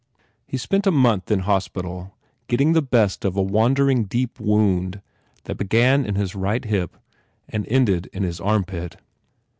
He 0.47 0.57
spent 0.57 0.87
a 0.87 0.91
month 0.91 1.29
in 1.29 1.41
hospital 1.41 2.17
getting 2.47 2.73
the 2.73 2.81
best 2.81 3.23
of 3.23 3.35
the 3.35 3.41
wandering, 3.43 4.05
deep 4.05 4.39
wound 4.39 4.99
that 5.43 5.59
began 5.59 6.07
at 6.07 6.15
his 6.15 6.33
right 6.33 6.65
hip 6.65 6.97
and 7.47 7.67
ended 7.67 8.09
in 8.11 8.23
his 8.23 8.41
armpit. 8.41 8.97